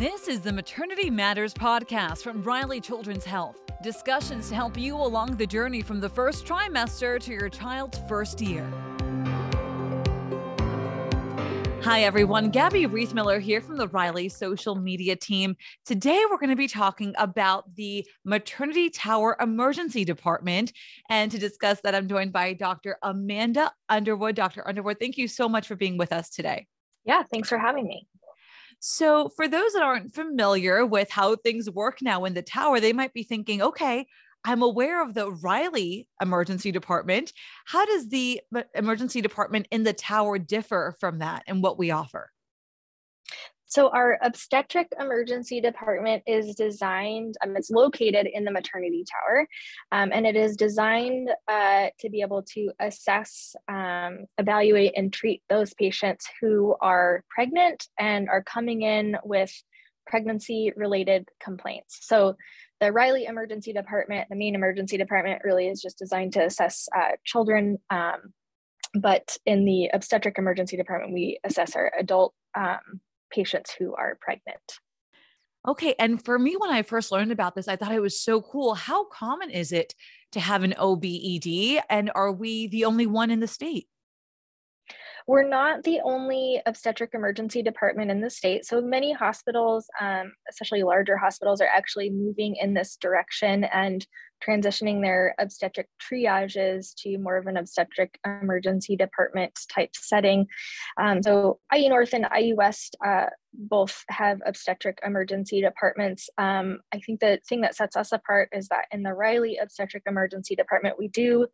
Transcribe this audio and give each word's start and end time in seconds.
This 0.00 0.28
is 0.28 0.40
the 0.40 0.50
Maternity 0.50 1.10
Matters 1.10 1.52
podcast 1.52 2.22
from 2.22 2.42
Riley 2.42 2.80
Children's 2.80 3.26
Health. 3.26 3.58
Discussions 3.82 4.48
to 4.48 4.54
help 4.54 4.78
you 4.78 4.96
along 4.96 5.36
the 5.36 5.46
journey 5.46 5.82
from 5.82 6.00
the 6.00 6.08
first 6.08 6.46
trimester 6.46 7.20
to 7.20 7.30
your 7.30 7.50
child's 7.50 8.00
first 8.08 8.40
year. 8.40 8.66
Hi, 11.82 12.04
everyone. 12.04 12.48
Gabby 12.48 12.86
Reithmiller 12.86 13.42
here 13.42 13.60
from 13.60 13.76
the 13.76 13.88
Riley 13.88 14.30
social 14.30 14.74
media 14.74 15.16
team. 15.16 15.54
Today, 15.84 16.24
we're 16.30 16.38
going 16.38 16.48
to 16.48 16.56
be 16.56 16.66
talking 16.66 17.12
about 17.18 17.74
the 17.74 18.08
Maternity 18.24 18.88
Tower 18.88 19.36
Emergency 19.38 20.06
Department. 20.06 20.72
And 21.10 21.30
to 21.30 21.38
discuss 21.38 21.82
that, 21.82 21.94
I'm 21.94 22.08
joined 22.08 22.32
by 22.32 22.54
Dr. 22.54 22.96
Amanda 23.02 23.70
Underwood. 23.90 24.34
Dr. 24.34 24.66
Underwood, 24.66 24.96
thank 24.98 25.18
you 25.18 25.28
so 25.28 25.46
much 25.46 25.68
for 25.68 25.76
being 25.76 25.98
with 25.98 26.10
us 26.10 26.30
today. 26.30 26.68
Yeah, 27.04 27.22
thanks 27.30 27.50
for 27.50 27.58
having 27.58 27.86
me. 27.86 28.06
So, 28.80 29.28
for 29.28 29.46
those 29.46 29.74
that 29.74 29.82
aren't 29.82 30.14
familiar 30.14 30.86
with 30.86 31.10
how 31.10 31.36
things 31.36 31.70
work 31.70 31.98
now 32.00 32.24
in 32.24 32.32
the 32.32 32.42
tower, 32.42 32.80
they 32.80 32.94
might 32.94 33.12
be 33.12 33.22
thinking, 33.22 33.60
okay, 33.60 34.06
I'm 34.44 34.62
aware 34.62 35.02
of 35.02 35.12
the 35.12 35.30
Riley 35.30 36.08
Emergency 36.20 36.72
Department. 36.72 37.32
How 37.66 37.84
does 37.84 38.08
the 38.08 38.40
uh, 38.54 38.62
emergency 38.74 39.20
department 39.20 39.68
in 39.70 39.82
the 39.82 39.92
tower 39.92 40.38
differ 40.38 40.96
from 40.98 41.18
that 41.18 41.42
and 41.46 41.62
what 41.62 41.78
we 41.78 41.90
offer? 41.90 42.30
So 43.70 43.88
our 43.90 44.18
obstetric 44.20 44.88
emergency 44.98 45.60
department 45.60 46.24
is 46.26 46.56
designed, 46.56 47.36
um, 47.42 47.56
it's 47.56 47.70
located 47.70 48.26
in 48.26 48.44
the 48.44 48.50
maternity 48.50 49.04
tower, 49.08 49.46
um, 49.92 50.10
and 50.12 50.26
it 50.26 50.34
is 50.34 50.56
designed 50.56 51.30
uh, 51.46 51.86
to 52.00 52.10
be 52.10 52.20
able 52.20 52.42
to 52.54 52.72
assess, 52.80 53.54
um, 53.68 54.26
evaluate, 54.38 54.94
and 54.96 55.12
treat 55.12 55.42
those 55.48 55.72
patients 55.74 56.26
who 56.40 56.74
are 56.80 57.22
pregnant 57.30 57.86
and 57.96 58.28
are 58.28 58.42
coming 58.42 58.82
in 58.82 59.16
with 59.22 59.52
pregnancy 60.04 60.72
related 60.74 61.28
complaints. 61.40 61.98
So 62.02 62.36
the 62.80 62.90
Riley 62.90 63.26
Emergency 63.26 63.72
Department, 63.72 64.28
the 64.30 64.36
main 64.36 64.56
emergency 64.56 64.96
department, 64.96 65.42
really 65.44 65.68
is 65.68 65.80
just 65.80 65.96
designed 65.96 66.32
to 66.32 66.44
assess 66.44 66.88
uh, 66.96 67.12
children. 67.24 67.78
Um, 67.88 68.32
but 68.94 69.36
in 69.46 69.64
the 69.64 69.90
obstetric 69.92 70.38
emergency 70.38 70.76
department, 70.76 71.12
we 71.12 71.38
assess 71.44 71.76
our 71.76 71.92
adult 71.96 72.34
um, 72.56 73.00
patients 73.30 73.74
who 73.78 73.94
are 73.94 74.18
pregnant. 74.20 74.60
Okay. 75.68 75.94
And 75.98 76.24
for 76.24 76.38
me, 76.38 76.56
when 76.56 76.70
I 76.70 76.82
first 76.82 77.12
learned 77.12 77.32
about 77.32 77.54
this, 77.54 77.68
I 77.68 77.76
thought 77.76 77.92
it 77.92 78.00
was 78.00 78.18
so 78.18 78.40
cool. 78.40 78.74
How 78.74 79.04
common 79.04 79.50
is 79.50 79.72
it 79.72 79.94
to 80.32 80.40
have 80.40 80.62
an 80.62 80.74
OBED? 80.78 81.82
And 81.90 82.10
are 82.14 82.32
we 82.32 82.66
the 82.68 82.86
only 82.86 83.06
one 83.06 83.30
in 83.30 83.40
the 83.40 83.46
state? 83.46 83.86
We're 85.30 85.48
not 85.48 85.84
the 85.84 86.00
only 86.02 86.60
obstetric 86.66 87.10
emergency 87.14 87.62
department 87.62 88.10
in 88.10 88.20
the 88.20 88.30
state. 88.30 88.66
So 88.66 88.80
many 88.80 89.12
hospitals, 89.12 89.86
um, 90.00 90.32
especially 90.50 90.82
larger 90.82 91.16
hospitals, 91.16 91.60
are 91.60 91.68
actually 91.68 92.10
moving 92.10 92.56
in 92.56 92.74
this 92.74 92.96
direction 92.96 93.62
and 93.62 94.04
transitioning 94.44 95.02
their 95.02 95.36
obstetric 95.38 95.86
triages 96.02 96.94
to 97.02 97.16
more 97.18 97.36
of 97.36 97.46
an 97.46 97.56
obstetric 97.56 98.18
emergency 98.26 98.96
department 98.96 99.56
type 99.72 99.90
setting. 99.94 100.48
Um, 101.00 101.22
so 101.22 101.60
IU 101.72 101.90
North 101.90 102.12
and 102.12 102.26
IU 102.36 102.56
West 102.56 102.96
uh, 103.06 103.26
both 103.54 104.02
have 104.08 104.40
obstetric 104.44 104.98
emergency 105.06 105.60
departments. 105.60 106.28
Um, 106.38 106.80
I 106.92 106.98
think 106.98 107.20
the 107.20 107.38
thing 107.48 107.60
that 107.60 107.76
sets 107.76 107.94
us 107.94 108.10
apart 108.10 108.48
is 108.52 108.66
that 108.70 108.86
in 108.90 109.04
the 109.04 109.14
Riley 109.14 109.58
Obstetric 109.62 110.02
Emergency 110.08 110.56
Department, 110.56 110.98
we 110.98 111.06
do 111.06 111.46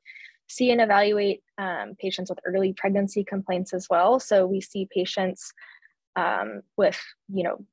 see 0.48 0.70
and 0.70 0.80
evaluate 0.80 1.42
um, 1.58 1.94
patients 1.98 2.30
with 2.30 2.40
early 2.44 2.72
pregnancy 2.72 3.24
complaints 3.24 3.72
as 3.72 3.88
well. 3.90 4.20
So 4.20 4.46
we 4.46 4.60
see 4.60 4.88
patients 4.90 5.52
um, 6.14 6.62
with, 6.76 7.00
you 7.28 7.44
know, 7.44 7.64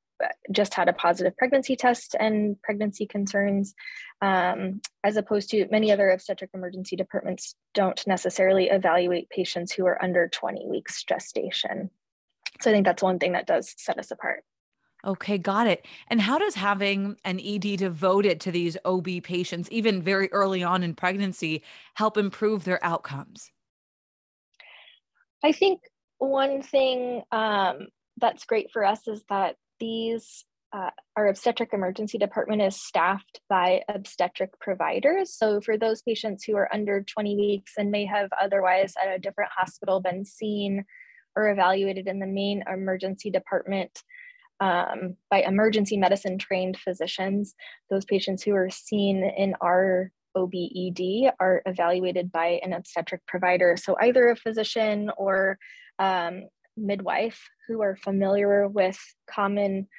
just 0.51 0.73
had 0.73 0.87
a 0.87 0.93
positive 0.93 1.35
pregnancy 1.37 1.75
test 1.75 2.15
and 2.19 2.61
pregnancy 2.61 3.05
concerns, 3.05 3.73
um, 4.21 4.81
as 5.03 5.17
opposed 5.17 5.49
to 5.49 5.67
many 5.69 5.91
other 5.91 6.11
obstetric 6.11 6.49
emergency 6.53 6.95
departments 6.95 7.55
don't 7.73 8.05
necessarily 8.07 8.69
evaluate 8.69 9.29
patients 9.29 9.71
who 9.71 9.85
are 9.85 10.01
under 10.03 10.27
20 10.27 10.65
weeks 10.67 11.03
gestation. 11.03 11.89
So 12.61 12.69
I 12.69 12.73
think 12.73 12.85
that's 12.85 13.03
one 13.03 13.19
thing 13.19 13.33
that 13.33 13.47
does 13.47 13.73
set 13.77 13.99
us 13.99 14.11
apart. 14.11 14.43
Okay, 15.05 15.37
got 15.37 15.67
it. 15.67 15.85
And 16.07 16.21
how 16.21 16.37
does 16.37 16.55
having 16.55 17.17
an 17.25 17.39
ED 17.39 17.77
devoted 17.77 18.39
to 18.41 18.51
these 18.51 18.77
OB 18.85 19.07
patients, 19.23 19.69
even 19.69 20.01
very 20.01 20.31
early 20.31 20.63
on 20.63 20.81
in 20.81 20.95
pregnancy, 20.95 21.61
help 21.95 22.17
improve 22.17 22.63
their 22.63 22.83
outcomes? 22.83 23.51
I 25.43 25.51
think 25.51 25.81
one 26.19 26.61
thing 26.61 27.23
um, 27.33 27.87
that's 28.17 28.45
great 28.45 28.71
for 28.71 28.85
us 28.85 29.07
is 29.07 29.23
that 29.29 29.55
these 29.79 30.45
uh, 30.71 30.89
our 31.15 31.27
obstetric 31.27 31.69
emergency 31.71 32.17
department 32.17 32.59
is 32.59 32.81
staffed 32.81 33.39
by 33.47 33.81
obstetric 33.89 34.49
providers. 34.59 35.31
So, 35.31 35.61
for 35.61 35.77
those 35.77 36.01
patients 36.01 36.43
who 36.43 36.55
are 36.55 36.73
under 36.73 37.03
20 37.03 37.35
weeks 37.35 37.73
and 37.77 37.91
may 37.91 38.05
have 38.05 38.29
otherwise 38.41 38.95
at 39.01 39.13
a 39.13 39.19
different 39.19 39.51
hospital 39.55 39.99
been 40.01 40.25
seen 40.25 40.83
or 41.35 41.51
evaluated 41.51 42.07
in 42.07 42.19
the 42.19 42.25
main 42.25 42.63
emergency 42.71 43.29
department, 43.29 44.01
um, 44.63 45.17
by 45.29 45.41
emergency 45.41 45.97
medicine 45.97 46.37
trained 46.37 46.77
physicians. 46.77 47.53
Those 47.89 48.05
patients 48.05 48.43
who 48.43 48.55
are 48.55 48.69
seen 48.69 49.21
in 49.37 49.55
our 49.59 50.09
OBED 50.37 51.31
are 51.37 51.61
evaluated 51.65 52.31
by 52.31 52.61
an 52.63 52.71
obstetric 52.71 53.25
provider. 53.27 53.75
So 53.75 53.97
either 54.01 54.29
a 54.29 54.37
physician 54.37 55.11
or 55.17 55.59
um, 55.99 56.43
midwife 56.77 57.41
who 57.67 57.81
are 57.81 57.97
familiar 57.97 58.69
with 58.69 58.97
common 59.29 59.89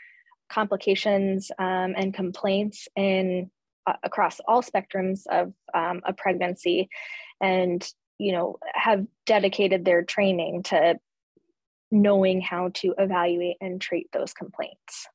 complications 0.49 1.51
um, 1.59 1.93
and 1.97 2.15
complaints 2.15 2.89
in 2.97 3.51
uh, 3.87 3.95
across 4.03 4.41
all 4.49 4.63
spectrums 4.63 5.27
of 5.31 5.53
um, 5.75 6.01
a 6.07 6.15
pregnancy 6.15 6.89
and 7.43 7.87
you 8.19 8.33
know 8.33 8.59
have 8.73 9.05
dedicated 9.27 9.85
their 9.85 10.03
training 10.03 10.63
to 10.63 10.99
knowing 11.95 12.41
how 12.41 12.71
to 12.75 12.95
evaluate 12.99 13.57
and 13.61 13.81
treat 13.81 14.11
those 14.13 14.33
complaints. 14.33 15.07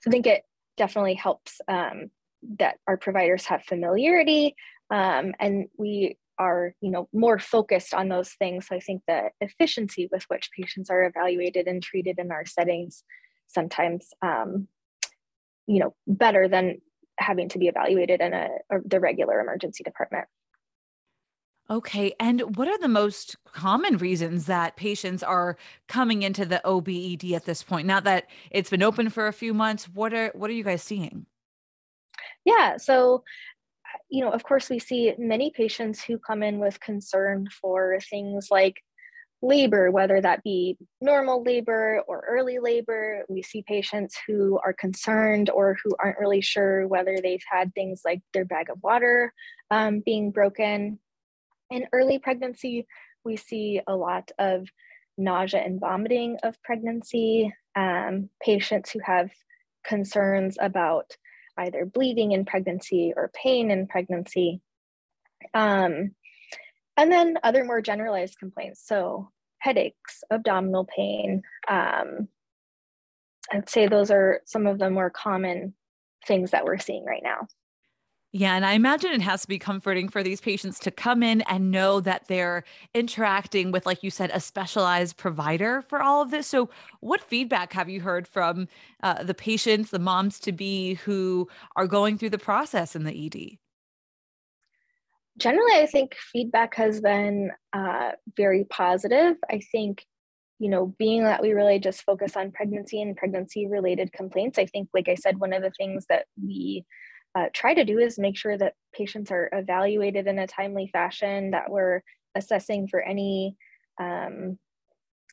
So 0.00 0.08
I 0.08 0.10
think 0.10 0.26
it 0.26 0.42
definitely 0.76 1.14
helps 1.14 1.60
um, 1.68 2.10
that 2.58 2.78
our 2.88 2.96
providers 2.96 3.46
have 3.46 3.62
familiarity 3.62 4.56
um, 4.90 5.34
and 5.38 5.66
we 5.76 6.18
are 6.38 6.74
you 6.80 6.90
know 6.90 7.08
more 7.12 7.38
focused 7.38 7.92
on 7.92 8.08
those 8.08 8.30
things 8.30 8.66
so 8.66 8.74
i 8.74 8.80
think 8.80 9.02
the 9.06 9.28
efficiency 9.42 10.08
with 10.10 10.24
which 10.24 10.50
patients 10.56 10.88
are 10.88 11.04
evaluated 11.04 11.66
and 11.66 11.82
treated 11.82 12.18
in 12.18 12.32
our 12.32 12.46
settings 12.46 13.04
sometimes 13.48 14.08
um, 14.22 14.66
you 15.66 15.78
know 15.78 15.94
better 16.06 16.48
than 16.48 16.80
having 17.18 17.48
to 17.50 17.58
be 17.58 17.68
evaluated 17.68 18.20
in 18.20 18.32
a, 18.32 18.48
a 18.70 18.78
the 18.84 18.98
regular 18.98 19.40
emergency 19.40 19.84
department 19.84 20.26
Okay. 21.70 22.12
And 22.18 22.56
what 22.56 22.68
are 22.68 22.78
the 22.78 22.88
most 22.88 23.36
common 23.44 23.96
reasons 23.96 24.46
that 24.46 24.76
patients 24.76 25.22
are 25.22 25.56
coming 25.88 26.22
into 26.22 26.44
the 26.44 26.60
OBED 26.64 27.32
at 27.32 27.44
this 27.44 27.62
point? 27.62 27.86
Now 27.86 28.00
that 28.00 28.26
it's 28.50 28.70
been 28.70 28.82
open 28.82 29.10
for 29.10 29.26
a 29.26 29.32
few 29.32 29.54
months, 29.54 29.88
what 29.88 30.12
are 30.12 30.32
what 30.34 30.50
are 30.50 30.54
you 30.54 30.64
guys 30.64 30.82
seeing? 30.82 31.26
Yeah. 32.44 32.76
So 32.76 33.24
you 34.10 34.24
know, 34.24 34.30
of 34.30 34.42
course, 34.42 34.68
we 34.68 34.78
see 34.78 35.14
many 35.18 35.50
patients 35.50 36.02
who 36.02 36.18
come 36.18 36.42
in 36.42 36.58
with 36.58 36.80
concern 36.80 37.48
for 37.60 37.98
things 38.10 38.48
like 38.50 38.82
labor, 39.42 39.90
whether 39.90 40.20
that 40.20 40.42
be 40.44 40.76
normal 41.00 41.42
labor 41.42 42.02
or 42.06 42.24
early 42.28 42.58
labor. 42.58 43.24
We 43.28 43.42
see 43.42 43.64
patients 43.66 44.16
who 44.26 44.58
are 44.64 44.72
concerned 44.72 45.50
or 45.50 45.76
who 45.82 45.94
aren't 45.98 46.18
really 46.18 46.40
sure 46.40 46.86
whether 46.86 47.18
they've 47.22 47.42
had 47.50 47.74
things 47.74 48.02
like 48.04 48.22
their 48.32 48.44
bag 48.44 48.70
of 48.70 48.82
water 48.82 49.32
um, 49.70 50.00
being 50.04 50.30
broken 50.30 50.98
in 51.72 51.86
early 51.92 52.18
pregnancy, 52.18 52.86
we 53.24 53.36
see 53.36 53.80
a 53.86 53.96
lot 53.96 54.30
of 54.38 54.68
nausea 55.18 55.60
and 55.60 55.80
vomiting 55.80 56.36
of 56.42 56.62
pregnancy, 56.62 57.52
um, 57.76 58.28
patients 58.42 58.90
who 58.90 59.00
have 59.04 59.30
concerns 59.84 60.56
about 60.60 61.16
either 61.58 61.84
bleeding 61.84 62.32
in 62.32 62.44
pregnancy 62.44 63.12
or 63.16 63.30
pain 63.34 63.70
in 63.70 63.86
pregnancy. 63.86 64.60
Um, 65.54 66.12
and 66.96 67.10
then 67.10 67.38
other 67.42 67.64
more 67.64 67.80
generalized 67.80 68.38
complaints. 68.38 68.86
So, 68.86 69.30
headaches, 69.58 70.24
abdominal 70.30 70.84
pain. 70.84 71.42
Um, 71.68 72.28
I'd 73.52 73.68
say 73.68 73.86
those 73.86 74.10
are 74.10 74.40
some 74.44 74.66
of 74.66 74.78
the 74.78 74.90
more 74.90 75.10
common 75.10 75.74
things 76.26 76.50
that 76.50 76.64
we're 76.64 76.78
seeing 76.78 77.04
right 77.04 77.22
now. 77.22 77.46
Yeah. 78.34 78.56
And 78.56 78.64
I 78.64 78.72
imagine 78.72 79.12
it 79.12 79.20
has 79.20 79.42
to 79.42 79.48
be 79.48 79.58
comforting 79.58 80.08
for 80.08 80.22
these 80.22 80.40
patients 80.40 80.78
to 80.80 80.90
come 80.90 81.22
in 81.22 81.42
and 81.42 81.70
know 81.70 82.00
that 82.00 82.28
they're 82.28 82.64
interacting 82.94 83.72
with, 83.72 83.84
like 83.84 84.02
you 84.02 84.10
said, 84.10 84.30
a 84.32 84.40
specialized 84.40 85.18
provider 85.18 85.82
for 85.82 86.00
all 86.00 86.22
of 86.22 86.30
this. 86.30 86.46
So, 86.46 86.70
what 87.00 87.20
feedback 87.20 87.74
have 87.74 87.90
you 87.90 88.00
heard 88.00 88.26
from 88.26 88.68
uh, 89.02 89.22
the 89.22 89.34
patients, 89.34 89.90
the 89.90 89.98
moms 89.98 90.40
to 90.40 90.52
be 90.52 90.94
who 90.94 91.46
are 91.76 91.86
going 91.86 92.16
through 92.16 92.30
the 92.30 92.38
process 92.38 92.96
in 92.96 93.04
the 93.04 93.26
ED? 93.26 93.58
Generally, 95.36 95.82
I 95.82 95.86
think 95.86 96.14
feedback 96.14 96.74
has 96.76 97.02
been 97.02 97.50
uh, 97.74 98.12
very 98.34 98.64
positive. 98.64 99.36
I 99.50 99.60
think 99.72 100.06
you 100.58 100.68
know, 100.68 100.94
being 100.96 101.24
that 101.24 101.42
we 101.42 101.52
really 101.54 101.80
just 101.80 102.02
focus 102.02 102.36
on 102.36 102.52
pregnancy 102.52 103.02
and 103.02 103.16
pregnancy 103.16 103.66
related 103.66 104.12
complaints, 104.12 104.60
I 104.60 104.66
think, 104.66 104.90
like 104.94 105.08
I 105.08 105.16
said, 105.16 105.40
one 105.40 105.52
of 105.52 105.60
the 105.60 105.72
things 105.76 106.06
that 106.08 106.26
we 106.40 106.84
uh, 107.34 107.46
try 107.52 107.74
to 107.74 107.84
do 107.84 107.98
is 107.98 108.18
make 108.18 108.36
sure 108.36 108.58
that 108.58 108.74
patients 108.94 109.30
are 109.30 109.48
evaluated 109.52 110.26
in 110.26 110.38
a 110.38 110.46
timely 110.46 110.88
fashion, 110.92 111.50
that 111.52 111.70
we're 111.70 112.02
assessing 112.34 112.88
for 112.88 113.00
any 113.00 113.56
um, 114.00 114.58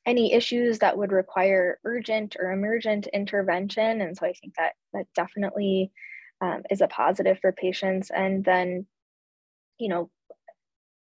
any 0.06 0.34
issues 0.34 0.80
that 0.80 0.98
would 0.98 1.12
require 1.12 1.80
urgent 1.84 2.36
or 2.40 2.52
emergent 2.52 3.08
intervention. 3.08 4.02
And 4.02 4.18
so 4.18 4.26
I 4.26 4.34
think 4.34 4.56
that 4.58 4.74
that 4.94 5.06
definitely 5.14 5.92
um, 6.42 6.64
is 6.72 6.82
a 6.82 6.88
positive 6.88 7.38
for 7.40 7.52
patients. 7.52 8.10
And 8.10 8.44
then, 8.44 8.88
you 9.78 9.90
know, 9.90 10.10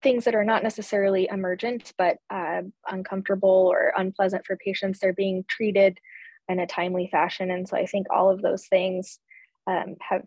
things 0.02 0.26
that 0.26 0.36
are 0.36 0.46
not 0.46 0.64
necessarily 0.64 1.28
emergent 1.32 1.94
but 1.98 2.18
uh, 2.30 2.62
uncomfortable 2.90 3.70
or 3.72 3.94
unpleasant 3.96 4.46
for 4.46 4.58
patients, 4.58 5.00
they're 5.00 5.14
being 5.14 5.46
treated 5.48 6.00
in 6.48 6.60
a 6.60 6.68
timely 6.68 7.08
fashion. 7.12 7.52
And 7.52 7.68
so 7.70 7.78
I 7.78 7.86
think 7.86 8.08
all 8.10 8.30
of 8.30 8.42
those 8.42 8.66
things 8.68 9.20
um, 9.68 9.96
have 10.02 10.24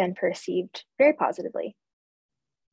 been 0.00 0.14
perceived 0.14 0.84
very 0.98 1.12
positively. 1.12 1.76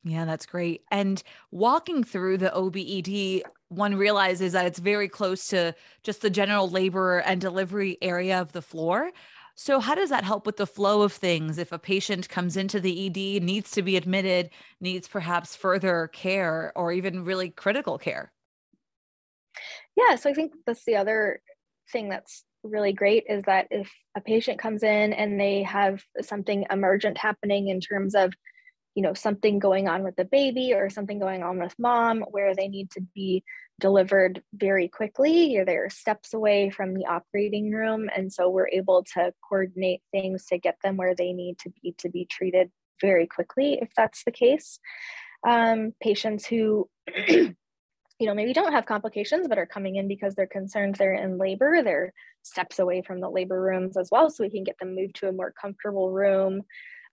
Yeah, 0.04 0.24
that's 0.24 0.46
great. 0.46 0.82
And 0.90 1.22
walking 1.50 2.02
through 2.02 2.38
the 2.38 2.50
OBED, 2.50 3.42
one 3.68 3.96
realizes 3.96 4.52
that 4.52 4.64
it's 4.64 4.78
very 4.78 5.08
close 5.08 5.48
to 5.48 5.74
just 6.02 6.22
the 6.22 6.30
general 6.30 6.70
labor 6.70 7.18
and 7.18 7.40
delivery 7.40 7.98
area 8.00 8.40
of 8.40 8.52
the 8.52 8.62
floor. 8.62 9.10
So, 9.56 9.80
how 9.80 9.94
does 9.96 10.08
that 10.10 10.24
help 10.24 10.46
with 10.46 10.56
the 10.56 10.68
flow 10.68 11.02
of 11.02 11.12
things 11.12 11.58
if 11.58 11.72
a 11.72 11.78
patient 11.78 12.28
comes 12.28 12.56
into 12.56 12.80
the 12.80 13.06
ED, 13.06 13.42
needs 13.42 13.72
to 13.72 13.82
be 13.82 13.96
admitted, 13.96 14.50
needs 14.80 15.08
perhaps 15.08 15.56
further 15.56 16.08
care 16.12 16.72
or 16.76 16.92
even 16.92 17.24
really 17.24 17.50
critical 17.50 17.98
care? 17.98 18.32
Yeah, 19.96 20.14
so 20.14 20.30
I 20.30 20.32
think 20.32 20.52
that's 20.64 20.84
the 20.84 20.96
other 20.96 21.42
thing 21.92 22.08
that's 22.08 22.44
really 22.62 22.92
great 22.92 23.24
is 23.28 23.42
that 23.44 23.66
if 23.70 23.90
a 24.16 24.20
patient 24.20 24.58
comes 24.58 24.82
in 24.82 25.12
and 25.12 25.40
they 25.40 25.62
have 25.62 26.02
something 26.20 26.66
emergent 26.70 27.18
happening 27.18 27.68
in 27.68 27.80
terms 27.80 28.14
of 28.14 28.32
you 28.94 29.02
know 29.02 29.14
something 29.14 29.58
going 29.58 29.88
on 29.88 30.02
with 30.02 30.16
the 30.16 30.24
baby 30.24 30.72
or 30.74 30.90
something 30.90 31.18
going 31.20 31.42
on 31.42 31.60
with 31.60 31.74
mom 31.78 32.24
where 32.30 32.54
they 32.54 32.66
need 32.66 32.90
to 32.90 33.00
be 33.14 33.44
delivered 33.80 34.42
very 34.54 34.88
quickly 34.88 35.62
they're 35.64 35.90
steps 35.90 36.34
away 36.34 36.70
from 36.70 36.94
the 36.94 37.06
operating 37.06 37.70
room. 37.70 38.08
And 38.14 38.32
so 38.32 38.50
we're 38.50 38.68
able 38.68 39.04
to 39.14 39.32
coordinate 39.48 40.02
things 40.10 40.46
to 40.46 40.58
get 40.58 40.76
them 40.82 40.96
where 40.96 41.14
they 41.14 41.32
need 41.32 41.58
to 41.60 41.70
be 41.82 41.94
to 41.98 42.08
be 42.08 42.24
treated 42.24 42.70
very 43.00 43.26
quickly 43.26 43.78
if 43.80 43.90
that's 43.96 44.24
the 44.24 44.32
case. 44.32 44.80
Um, 45.46 45.92
patients 46.02 46.46
who 46.46 46.88
you 48.18 48.26
know 48.26 48.34
maybe 48.34 48.52
don't 48.52 48.72
have 48.72 48.86
complications 48.86 49.46
but 49.48 49.58
are 49.58 49.66
coming 49.66 49.96
in 49.96 50.08
because 50.08 50.34
they're 50.34 50.46
concerned 50.46 50.94
they're 50.96 51.14
in 51.14 51.38
labor 51.38 51.82
they're 51.82 52.12
steps 52.42 52.78
away 52.78 53.02
from 53.02 53.20
the 53.20 53.28
labor 53.28 53.60
rooms 53.60 53.96
as 53.96 54.08
well 54.10 54.28
so 54.28 54.42
we 54.42 54.50
can 54.50 54.64
get 54.64 54.78
them 54.78 54.94
moved 54.94 55.14
to 55.14 55.28
a 55.28 55.32
more 55.32 55.52
comfortable 55.52 56.10
room 56.10 56.62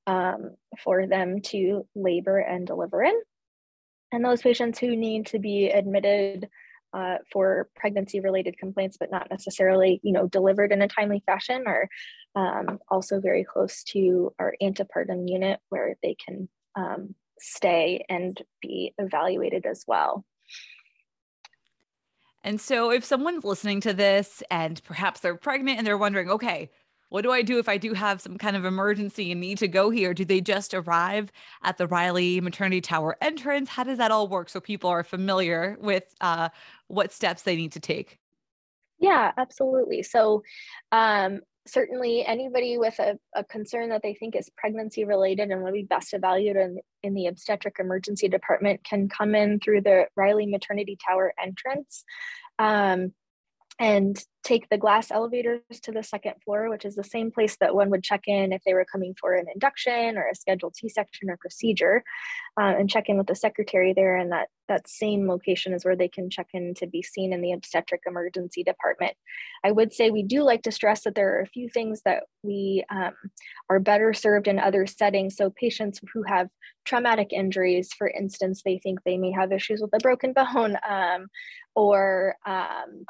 um, 0.07 0.55
for 0.83 1.07
them 1.07 1.41
to 1.41 1.87
labor 1.95 2.39
and 2.39 2.67
deliver 2.67 3.03
in. 3.03 3.19
And 4.11 4.23
those 4.23 4.41
patients 4.41 4.79
who 4.79 4.95
need 4.95 5.27
to 5.27 5.39
be 5.39 5.67
admitted 5.69 6.49
uh, 6.93 7.17
for 7.31 7.69
pregnancy 7.75 8.21
related 8.21 8.57
complaints, 8.57 8.97
but 8.97 9.11
not 9.11 9.29
necessarily, 9.29 9.99
you 10.03 10.13
know, 10.13 10.27
delivered 10.27 10.71
in 10.71 10.81
a 10.81 10.87
timely 10.87 11.21
fashion 11.25 11.65
are 11.67 11.89
um, 12.35 12.79
also 12.89 13.19
very 13.19 13.43
close 13.43 13.83
to 13.83 14.33
our 14.39 14.55
antepartum 14.61 15.27
unit 15.27 15.59
where 15.69 15.95
they 16.01 16.15
can 16.23 16.47
um, 16.75 17.15
stay 17.39 18.05
and 18.07 18.41
be 18.61 18.93
evaluated 18.97 19.65
as 19.65 19.83
well. 19.87 20.23
And 22.45 22.61
so, 22.61 22.91
if 22.91 23.03
someone's 23.03 23.43
listening 23.43 23.81
to 23.81 23.93
this 23.93 24.43
and 24.51 24.81
perhaps 24.83 25.19
they're 25.19 25.35
pregnant 25.35 25.79
and 25.79 25.85
they're 25.85 25.97
wondering, 25.97 26.29
okay, 26.29 26.69
what 27.09 27.23
do 27.23 27.31
I 27.31 27.41
do 27.41 27.57
if 27.57 27.67
I 27.67 27.77
do 27.77 27.93
have 27.93 28.21
some 28.21 28.37
kind 28.37 28.55
of 28.55 28.65
emergency 28.65 29.31
and 29.31 29.41
need 29.41 29.57
to 29.57 29.67
go 29.67 29.89
here? 29.89 30.13
Do 30.13 30.23
they 30.23 30.41
just 30.41 30.75
arrive 30.75 31.31
at 31.63 31.77
the 31.77 31.87
Riley 31.87 32.39
Maternity 32.41 32.81
Tower 32.81 33.17
entrance? 33.19 33.67
How 33.67 33.83
does 33.83 33.97
that 33.97 34.11
all 34.11 34.27
work 34.27 34.49
so 34.49 34.59
people 34.59 34.91
are 34.91 35.03
familiar 35.03 35.75
with 35.81 36.03
uh, 36.21 36.49
what 36.87 37.11
steps 37.11 37.41
they 37.41 37.55
need 37.55 37.71
to 37.71 37.79
take? 37.79 38.19
Yeah, 38.99 39.31
absolutely. 39.37 40.03
So, 40.03 40.43
um, 40.91 41.41
certainly 41.67 42.25
anybody 42.25 42.77
with 42.77 42.99
a, 42.99 43.17
a, 43.35 43.43
concern 43.43 43.89
that 43.89 44.01
they 44.03 44.13
think 44.13 44.35
is 44.35 44.49
pregnancy 44.55 45.03
related 45.03 45.49
and 45.49 45.63
would 45.63 45.73
be 45.73 45.83
best 45.83 46.13
evaluated 46.13 46.61
in, 46.61 46.79
in 47.03 47.13
the 47.13 47.27
obstetric 47.27 47.77
emergency 47.79 48.27
department 48.27 48.83
can 48.83 49.09
come 49.09 49.33
in 49.33 49.59
through 49.59 49.81
the 49.81 50.05
Riley 50.15 50.45
Maternity 50.45 50.97
Tower 51.07 51.33
entrance. 51.41 52.03
Um, 52.59 53.13
and 53.79 54.17
take 54.43 54.69
the 54.69 54.77
glass 54.77 55.11
elevators 55.11 55.61
to 55.81 55.91
the 55.91 56.03
second 56.03 56.35
floor, 56.43 56.69
which 56.69 56.85
is 56.85 56.95
the 56.95 57.03
same 57.03 57.31
place 57.31 57.57
that 57.59 57.75
one 57.75 57.89
would 57.89 58.03
check 58.03 58.21
in 58.27 58.53
if 58.53 58.61
they 58.63 58.73
were 58.73 58.85
coming 58.89 59.13
for 59.19 59.33
an 59.33 59.47
induction 59.53 60.17
or 60.17 60.27
a 60.27 60.35
scheduled 60.35 60.75
C-section 60.75 61.29
or 61.29 61.37
procedure, 61.37 62.03
uh, 62.59 62.73
and 62.77 62.89
check 62.89 63.09
in 63.09 63.17
with 63.17 63.27
the 63.27 63.35
secretary 63.35 63.93
there. 63.93 64.15
And 64.15 64.31
that 64.31 64.47
that 64.67 64.87
same 64.87 65.27
location 65.27 65.73
is 65.73 65.83
where 65.83 65.95
they 65.95 66.07
can 66.07 66.29
check 66.29 66.47
in 66.53 66.73
to 66.75 66.87
be 66.87 67.01
seen 67.01 67.33
in 67.33 67.41
the 67.41 67.51
obstetric 67.51 68.01
emergency 68.07 68.63
department. 68.63 69.13
I 69.63 69.71
would 69.71 69.93
say 69.93 70.09
we 70.09 70.23
do 70.23 70.43
like 70.43 70.63
to 70.63 70.71
stress 70.71 71.03
that 71.03 71.15
there 71.15 71.35
are 71.35 71.41
a 71.41 71.47
few 71.47 71.69
things 71.69 72.01
that 72.05 72.23
we 72.43 72.83
um, 72.89 73.13
are 73.69 73.79
better 73.79 74.13
served 74.13 74.47
in 74.47 74.57
other 74.57 74.87
settings. 74.87 75.35
So 75.35 75.49
patients 75.49 75.99
who 76.13 76.23
have 76.23 76.47
traumatic 76.85 77.33
injuries, 77.33 77.91
for 77.93 78.07
instance, 78.07 78.61
they 78.63 78.79
think 78.79 78.99
they 79.03 79.17
may 79.17 79.31
have 79.31 79.51
issues 79.51 79.81
with 79.81 79.91
a 79.93 79.99
broken 79.99 80.33
bone 80.33 80.77
um, 80.87 81.27
or 81.75 82.35
um, 82.45 83.05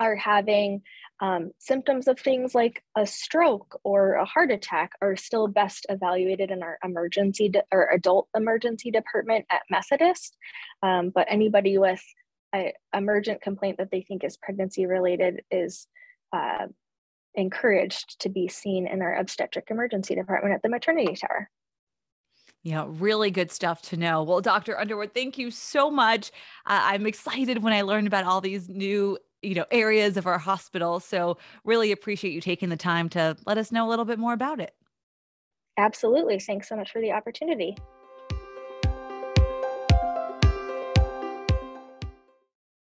are 0.00 0.16
having 0.16 0.82
um, 1.20 1.50
symptoms 1.58 2.08
of 2.08 2.18
things 2.18 2.54
like 2.54 2.82
a 2.96 3.06
stroke 3.06 3.80
or 3.84 4.14
a 4.14 4.24
heart 4.24 4.50
attack 4.50 4.92
are 5.00 5.16
still 5.16 5.48
best 5.48 5.86
evaluated 5.88 6.50
in 6.50 6.62
our 6.62 6.78
emergency 6.84 7.48
de- 7.48 7.64
or 7.72 7.90
adult 7.90 8.28
emergency 8.36 8.90
department 8.90 9.46
at 9.50 9.62
Methodist. 9.70 10.36
Um, 10.82 11.10
but 11.14 11.26
anybody 11.30 11.78
with 11.78 12.02
an 12.52 12.72
emergent 12.94 13.40
complaint 13.40 13.78
that 13.78 13.90
they 13.90 14.02
think 14.02 14.24
is 14.24 14.36
pregnancy 14.36 14.86
related 14.86 15.42
is 15.50 15.86
uh, 16.32 16.66
encouraged 17.34 18.20
to 18.20 18.28
be 18.28 18.48
seen 18.48 18.86
in 18.86 19.00
our 19.00 19.16
obstetric 19.16 19.68
emergency 19.70 20.14
department 20.14 20.54
at 20.54 20.62
the 20.62 20.68
maternity 20.68 21.14
tower. 21.14 21.48
Yeah, 22.62 22.86
really 22.88 23.30
good 23.30 23.52
stuff 23.52 23.80
to 23.82 23.96
know. 23.96 24.24
Well, 24.24 24.40
Dr. 24.40 24.76
Underwood, 24.76 25.14
thank 25.14 25.38
you 25.38 25.52
so 25.52 25.88
much. 25.88 26.32
Uh, 26.66 26.80
I'm 26.82 27.06
excited 27.06 27.62
when 27.62 27.72
I 27.72 27.82
learned 27.82 28.08
about 28.08 28.24
all 28.24 28.40
these 28.40 28.68
new 28.68 29.18
you 29.46 29.54
know 29.54 29.66
areas 29.70 30.16
of 30.16 30.26
our 30.26 30.38
hospital. 30.38 31.00
So 31.00 31.38
really 31.64 31.92
appreciate 31.92 32.32
you 32.32 32.40
taking 32.40 32.68
the 32.68 32.76
time 32.76 33.08
to 33.10 33.36
let 33.46 33.58
us 33.58 33.72
know 33.72 33.86
a 33.86 33.90
little 33.90 34.04
bit 34.04 34.18
more 34.18 34.32
about 34.32 34.60
it. 34.60 34.74
Absolutely. 35.78 36.38
Thanks 36.38 36.68
so 36.68 36.76
much 36.76 36.90
for 36.90 37.00
the 37.00 37.12
opportunity 37.12 37.76